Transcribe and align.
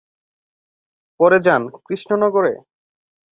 পরে 1.19 1.37
যান 1.39 1.61
কৃষ্ণনগরে। 1.85 2.53